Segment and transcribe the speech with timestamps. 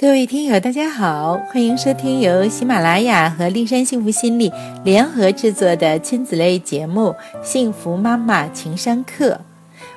[0.00, 4.50] 各位听友，大家好，欢迎收听由喜马拉雅和丽山幸福心理
[4.82, 9.32] 联合制作的亲子类节目《幸福妈妈情商课》。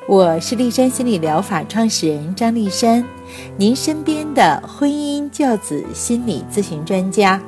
[0.05, 3.02] 我是丽山心理疗法创始人张丽山，
[3.55, 7.42] 您身边的婚姻教子心理咨询专家。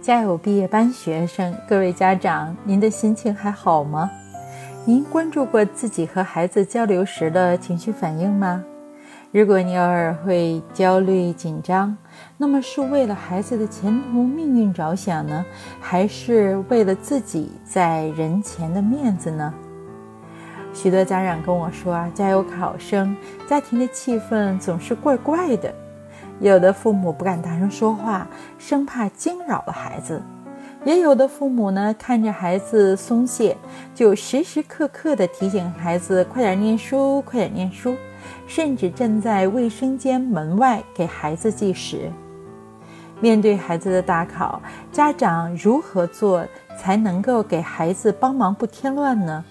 [0.00, 4.08] 家有毕业班学生，各位家长，您的心情还好吗？
[4.84, 8.62] 您关注过自己和孩子交流时的情绪反应吗？
[9.32, 11.94] 如果你偶尔会焦虑紧张，
[12.38, 15.44] 那么是为了孩子的前途命运着想呢，
[15.80, 19.52] 还是为了自己在人前的面子呢？
[20.72, 23.14] 许多家长跟我说啊，家有考生，
[23.48, 25.74] 家庭的气氛总是怪怪的，
[26.40, 28.26] 有的父母不敢大声说话，
[28.58, 30.20] 生怕惊扰了孩子；
[30.84, 33.56] 也有的父母呢，看着孩子松懈，
[33.94, 37.94] 就时时刻刻的提醒孩子快点念书，快点念书。
[38.46, 42.10] 甚至站在卫生间门外给孩子计时。
[43.20, 44.60] 面对孩子的大考，
[44.92, 46.46] 家长如何做
[46.78, 49.44] 才能够给孩子帮忙不添乱呢？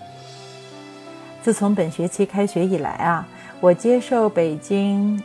[1.41, 3.27] 自从本学期开学以来啊，
[3.59, 5.21] 我接受北京、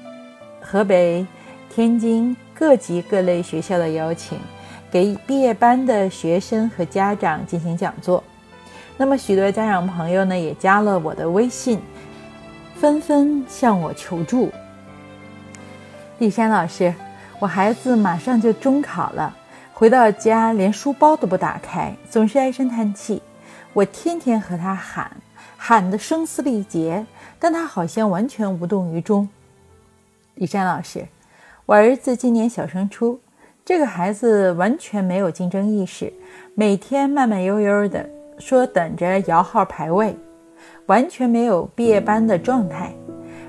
[0.61, 1.27] 河北、
[1.69, 4.39] 天津各级各类学校的邀请，
[4.91, 8.25] 给毕业班的学生和家长进行讲座。
[8.97, 11.81] 那么许多家长朋友呢，也加了我的微信。
[12.81, 14.51] 纷纷向我求助。
[16.19, 16.95] 丽珊老师，
[17.39, 19.37] 我孩子马上就中考了，
[19.75, 23.21] 回到家连书包都不打开，总是唉声叹气。
[23.75, 25.15] 我天天和他喊，
[25.59, 27.05] 喊得声嘶力竭，
[27.39, 29.29] 但他好像完全无动于衷。
[30.37, 31.07] 丽珊老师，
[31.67, 33.21] 我儿子今年小升初，
[33.63, 36.11] 这个孩子完全没有竞争意识，
[36.55, 38.09] 每天慢慢悠悠的
[38.39, 40.17] 说等着摇号排位。
[40.91, 42.93] 完全没有毕业班的状态。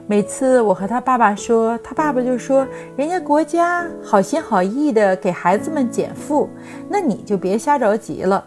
[0.06, 6.48] 每次我和他爸爸说，他爸爸就说：“人家国家好心好意的给孩子们减负，
[6.88, 8.46] 那你就别瞎着急了。”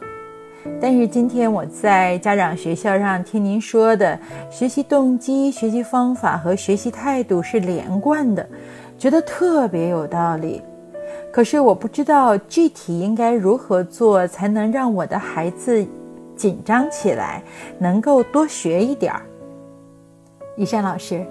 [0.80, 4.16] 但是今天我在家长学校上听您说的，
[4.48, 8.48] 学习动机、学习方法和学习态度是连贯的，
[8.96, 10.62] 觉得特别有道理。
[11.32, 15.84] 可是我不知道具体应该如何做，才能让我的孩子。
[16.36, 17.42] 紧张起来，
[17.78, 19.22] 能够多学一点儿。
[20.56, 21.26] 李山老师，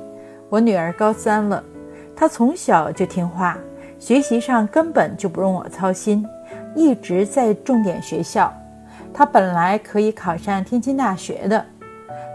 [0.50, 1.64] 我女儿高三了，
[2.16, 3.58] 她从小就听话，
[3.97, 6.25] 学习上根本就不用我操心，
[6.75, 8.53] 一直在重点学校。
[9.14, 11.66] 她本来可以考上天津大学的，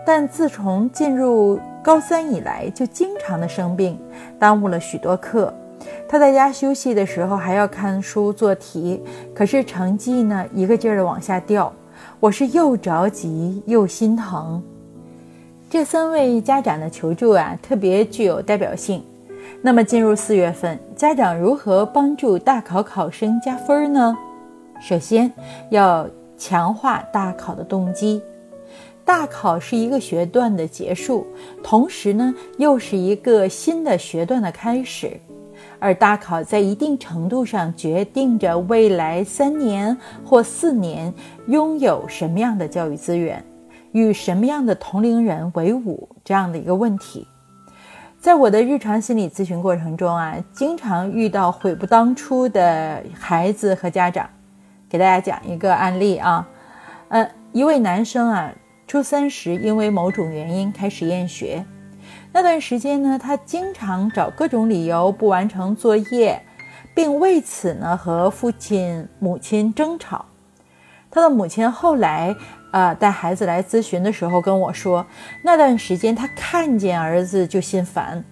[0.07, 3.99] 但自从进入高三以来，就经常的生病，
[4.39, 5.53] 耽误了许多课。
[6.09, 9.03] 她在家休息的时候还要看书做题，
[9.35, 11.73] 可是成绩呢，一个劲儿的往下掉。
[12.21, 14.61] 我是又着急又心疼，
[15.71, 19.05] 这三位家长的求助啊，特别具有代表性。
[19.63, 24.19] 那么进入四月份，家长如何帮助大考考生加分呢？
[24.81, 25.33] 首先
[25.71, 28.21] 要强化大考的动机。
[29.05, 31.25] 大考是一个学段的结束，
[31.63, 35.21] 同时呢，又是一个新的学段的开始。
[35.81, 41.13] 而大考在一定程度上决定着未来三年或四年
[41.47, 43.45] 拥有什么样的教育资源，
[43.93, 47.27] 与什么样的同龄人为伍这样的一个问题。
[48.19, 54.29] 在我的日常心理咨询过程中啊，经常遇到悔不当初的孩子和家长。
[54.89, 56.49] 给大家讲一个案例啊，
[57.09, 58.53] 呃，一位男生啊，
[58.87, 61.65] 初三时因为某种原因开始厌学。
[62.39, 66.41] 那段时间呢，他经常找各种理由不完成作业，
[66.95, 70.25] 并为此呢和父亲、母亲争吵。
[71.11, 72.33] 他的母亲后来，
[72.71, 75.05] 呃，带孩子来咨询的时候跟我说，
[75.43, 78.25] 那段时间他看见儿子就心烦。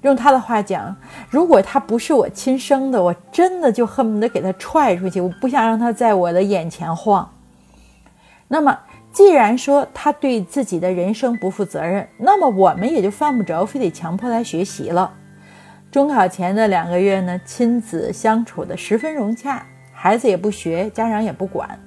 [0.00, 0.96] 用他的话讲，
[1.28, 7.30] 如果他不是我亲生的，我真的就恨不得给他踹出去，我不想让他在我的眼前晃。
[8.48, 8.78] 那么。
[9.14, 15.14] 既然说他对自己的人生不负责任，那么我们也就犯不着非得强迫他学习了。
[15.88, 21.78] 中考前的两个月呢，亲子相处的十分融洽，孩子也不学，家长也不管。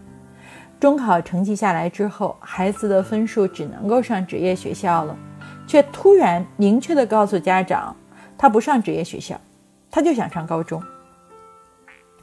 [0.80, 5.14] 中考成绩下来之后，孩子的分数只能够上职业学校了，
[5.68, 7.94] 却突然明确的告诉家长，
[8.38, 9.38] 他不上职业学校，
[9.92, 10.82] 他就想上高中。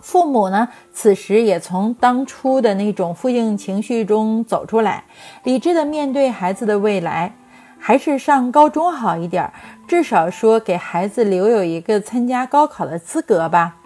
[0.04, 5.04] 父母呢，此时也从当初的那种负性情绪中走出来，
[5.44, 7.34] 理智的面对孩子的未来，
[7.78, 9.50] 还是上高中好一点，
[9.88, 13.76] 至少说给孩子留有一个参加高考的资格吧。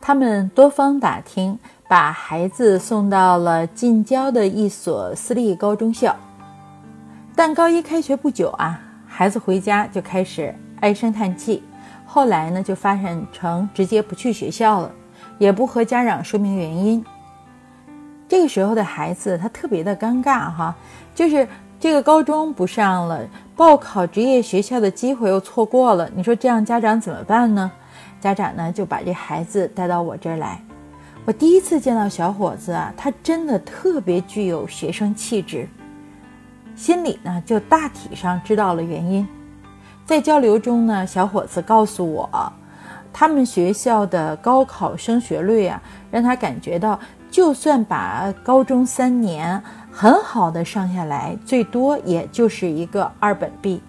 [0.00, 1.58] 他们多方打听，
[1.88, 6.14] 把孩子送到了近郊的一所私立高中校。
[7.34, 11.64] 但高一开学不久啊，孩子回家就开始唉声叹气，
[12.06, 14.92] 后来呢，就发展成直接不去学校了，
[15.38, 17.04] 也不和家长说明原因。
[18.28, 20.74] 这个时候的孩子他特别的尴尬哈，
[21.14, 21.46] 就是
[21.78, 23.20] 这个高中不上了，
[23.54, 26.10] 报考职业学校的机会又错过了。
[26.14, 27.70] 你说这样家长怎么办呢？
[28.20, 30.60] 家长呢就把这孩子带到我这儿来。
[31.24, 35.68] 我第一次见到小伙子啊，他真的特别具有学生气质，
[36.74, 39.26] 心里呢就大体上知道了原因。
[40.04, 42.52] 在交流中呢，小伙子告诉我，
[43.18, 49.58] 他们学校的高考升学率啊，让他感觉到，就算把高中三年
[49.90, 53.80] 很好的上下来，最多也就是一个二本毕。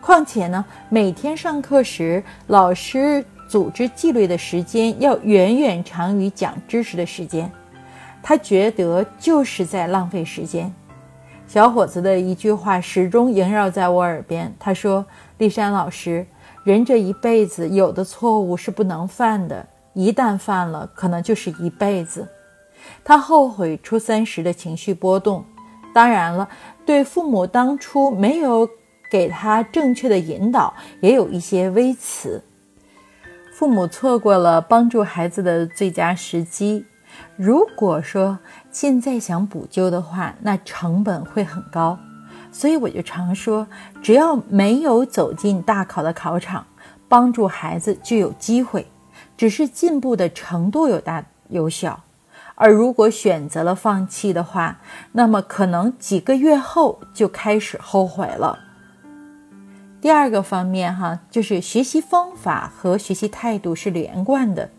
[0.00, 7.48] 况且呢，每天上课时，老师组织纪律的时间要远远长于讲知识的时间，
[8.20, 10.74] 他觉得就是在浪费时间。
[11.46, 14.52] 小伙子的一句话始终萦绕在我耳边。
[14.58, 15.06] 他说
[15.38, 16.26] ：“丽珊老师，
[16.64, 22.26] 人这一辈子有的错误是不能犯的，一旦犯了，可能就是一辈子。”
[23.04, 25.44] 他后悔初三时的情绪波动，
[25.94, 26.48] 当然了，
[26.84, 28.68] 对父母当初没有
[29.10, 32.42] 给他正确的引导，也有一些微词。
[33.54, 36.84] 父母错过了帮助孩子的最佳时机。
[37.36, 38.38] 如果说
[38.70, 41.98] 现在想补救的话，那成本会很高，
[42.54, 43.66] 所以我就常说，
[44.00, 46.64] 只要没有走进大考的考场，
[47.08, 48.86] 帮助孩子就有机会，
[49.36, 52.04] 只是进步的程度有大有小。
[52.54, 54.78] 而如果选择了放弃的话，
[55.10, 58.60] 那么可能几个月后就开始后悔了。
[60.00, 64.70] 第二个方面哈，就是学习方法和学习态度是连贯的。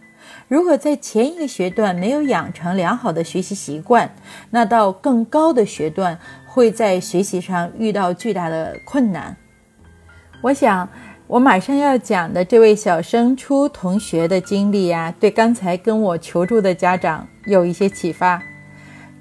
[0.48, 4.14] 如果在前一个学段没有养成良好的学习习惯，
[4.50, 9.36] 那到更高的学段会在学习上遇到巨大的困难。
[10.42, 10.88] 我想，
[11.28, 18.42] 我马上要讲的这位小升初同学的经历呀，对刚才跟我求助的家长有一些启发。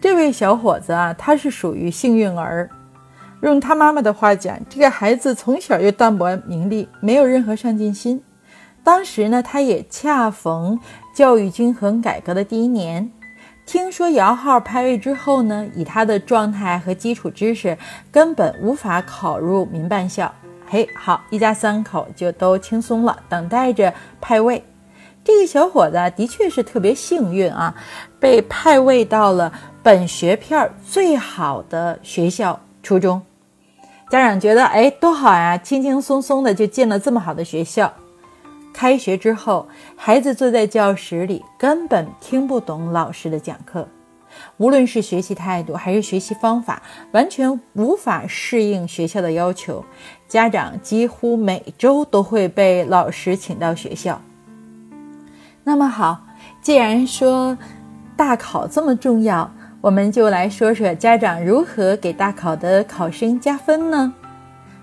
[0.01, 2.69] 这位小伙子啊，他是属于幸运儿。
[3.41, 8.23] 用他妈妈的话讲，这个孩子从小就淡泊名利，没有任何上进心。
[8.85, 10.79] 当时呢，他也恰逢
[11.15, 13.11] 教育均衡改革的第一年，
[13.65, 17.77] 听说摇号派位之后呢，以他的状态和基础知识，
[18.13, 20.31] 根本无法考入民办校。
[20.67, 24.63] 嘿，好，一家三口就都轻松了，等待着派位。
[25.25, 27.75] 这个小伙子的确是特别幸运啊，
[28.21, 29.51] 被派位到了
[29.83, 33.23] 本学片最好的学校初中。
[34.11, 37.91] 家长觉得，哎，多好呀，轻轻松松的就进了这么好的学校。
[38.75, 43.89] 开学之后，孩子坐在教室里，根本听不懂老师的讲课，
[44.57, 46.83] 无论是学习态度还是学习方法，
[47.13, 49.85] 完全无法适应学校的要求。
[50.27, 54.21] 家长几乎每周都会被老师请到学校。
[55.63, 56.27] 那么好，
[56.61, 57.57] 既然说
[58.17, 59.49] 大考这么重要，
[59.81, 64.13] 我们就来说说家长如何给大考的考生加分呢？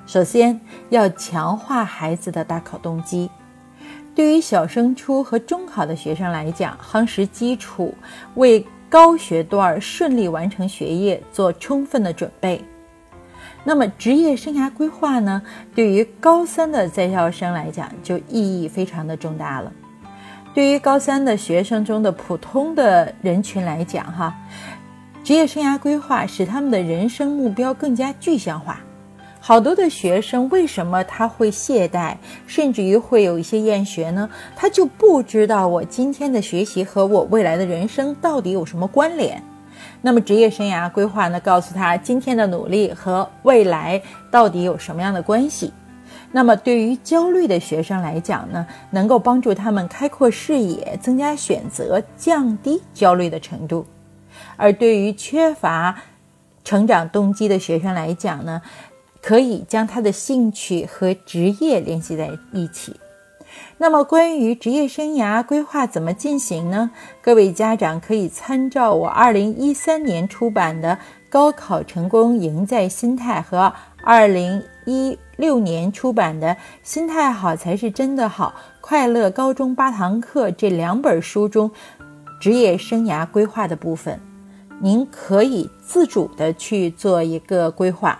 [0.07, 0.59] 首先
[0.89, 3.29] 要强化孩子的大考动机。
[4.13, 7.93] 对于小升初和中考的学生来讲，夯实基础，
[8.35, 12.63] 为高学段顺利完成学业做充分的准备。
[13.63, 15.41] 那么，职业生涯规划呢？
[15.73, 19.71] 对于高三的在校生来讲，就意义非常的重大了。
[20.53, 24.35] 对于高三的学生中的普通的人群来讲，哈，
[25.23, 28.81] 职业生涯规划使他们的人生目标更加具象化。
[29.43, 34.29] 好多的学生为什么他会懈怠，甚至于会有一些厌学呢？
[34.55, 39.41] 他就不知道我今天的学习和我未来的人生到底有什么关联。
[40.03, 45.73] 那么职业生涯规划呢，告诉他今天的努力和未来到底有什么样的关系。
[46.31, 53.87] 那么对于焦虑的学生来讲呢，能够帮助他们开阔视野、增加选择、降低焦虑的程度。
[54.55, 55.99] 而对于缺乏
[56.63, 58.61] 成长动机的学生来讲呢？
[59.21, 62.95] 可以将他的兴趣和职业联系在一起。
[63.77, 66.91] 那么，关于职业生涯规划怎么进行呢？
[67.21, 70.95] 各位家长可以参照我二零一三年出版的
[71.29, 73.73] 《高考成功赢在心态》和
[74.03, 76.47] 二零一六年出版的
[76.81, 81.69] 《心态好才是真的好：快乐高中八堂课》这两本书中，
[82.39, 84.17] 职业生涯规划的部分，
[84.79, 88.17] 您可以自主的去做一个规划。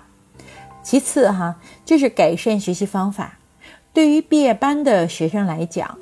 [0.84, 3.38] 其次，哈，就是改善学习方法。
[3.94, 5.98] 对于毕业班的学生来讲，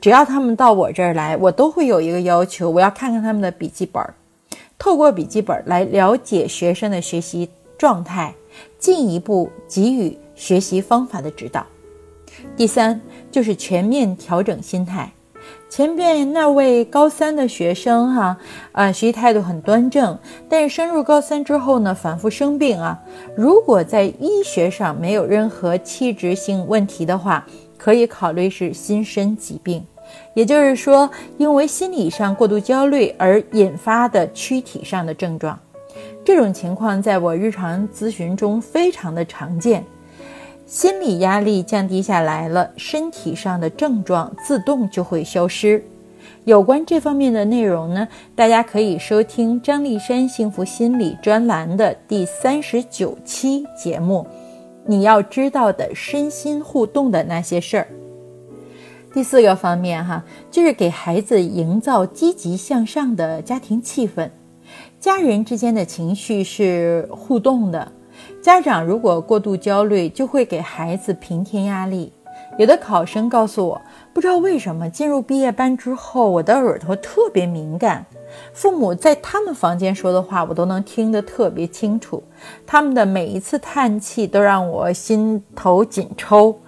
[0.00, 4.02] 只要他们到我这儿来，我都会有一个要求，我要看看他们的笔记本，
[4.78, 8.34] 透过笔记本来了解学生的学习状态，
[8.78, 11.66] 进一步给予学习方法的指导。
[12.56, 15.12] 第三就是全面调整心态。
[15.68, 18.38] 前边那位高三的学生哈，
[18.72, 20.18] 啊，学习态度很端正，
[20.48, 22.98] 但是升入高三之后呢，反复生病啊。
[23.36, 27.44] 如果在医学上没有任何器质性问题的话，
[27.76, 29.84] 可以考虑是心身疾病，
[30.34, 35.58] 也就是说，因为心理上过度焦虑而引发的躯体上的症状。
[36.24, 39.84] 这种情况在我日常咨询中非常的常见。
[40.66, 45.80] 心理压力降低下来了，身体上的症状自动就会消失。
[46.44, 54.26] 有关这方面的内容呢，大家可以收听张丽山幸福心理专栏的第三十九期节目。
[54.84, 57.86] 你要知道的身心互动的那些事儿。
[59.14, 64.28] 第四个方面哈，就是给孩子营造积极向上的家庭气氛。
[64.98, 67.92] 家人之间的情绪是互动的。
[68.42, 72.12] 家长如果过度焦虑，就会给孩子平添压力。
[72.58, 73.80] 有的考生告诉我，
[74.12, 78.04] 不知道为什么进入毕业班之后，我的耳朵特别敏感，
[78.52, 82.22] 父母在他们房间说的话，我都能听得特别清楚。
[82.66, 86.58] 他们的每一次叹气都让我心头紧抽。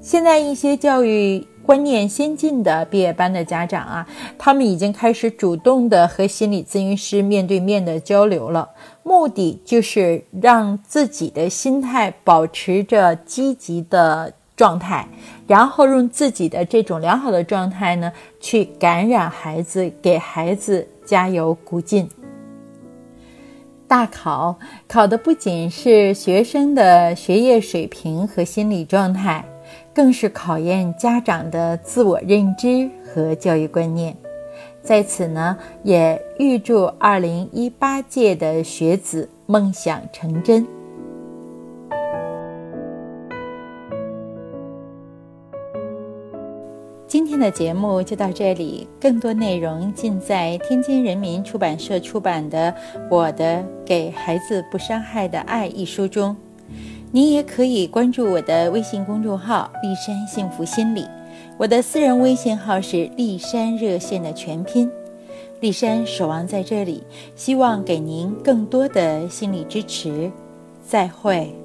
[0.00, 1.46] 现在一些教育。
[1.64, 8.68] 观念先进的毕业班的家长啊，他们已经开始主动的和心理咨询师面对面的交流了，
[9.02, 15.06] 目的就是让自己的心态保持着积极的状态，
[15.46, 22.08] 然后用自己的这种良好的状态呢，去感染孩子，给孩子加油鼓劲。
[23.86, 29.44] 大考考的不仅是学生的学业水平和心理状态。
[29.94, 34.16] 更是考验家长的自我认知和教育观念。
[34.82, 40.66] 在此呢，也预祝二零一八届的学子梦想成真。
[47.06, 52.72] 今天的节目就到这里，更多内容尽在天津人民出版社出版的
[53.10, 56.34] 《我的给孩子不伤害的爱》一书中。
[57.14, 61.06] 您也可以关注我的微信公众号“丽山幸福心理”，
[61.58, 64.90] 我的私人微信号是“丽山热线”的全拼。
[65.60, 67.04] 丽山守望在这里，
[67.36, 70.32] 希望给您更多的心理支持。
[70.88, 71.61] 再会。